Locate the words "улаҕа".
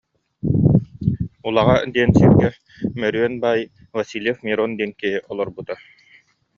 1.47-1.75